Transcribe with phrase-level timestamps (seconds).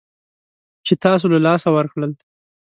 [0.85, 2.11] چې تاسو له لاسه ورکړل